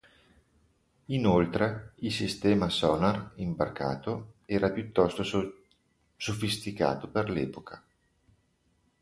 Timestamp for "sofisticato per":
6.17-7.29